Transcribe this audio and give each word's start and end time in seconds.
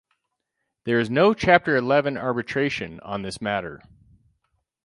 There 0.85 0.99
is 0.99 1.11
no 1.11 1.35
Chapter 1.35 1.75
Eleven 1.77 2.17
arbitration 2.17 2.99
on 3.01 3.21
this 3.21 3.39
matter. 3.39 3.79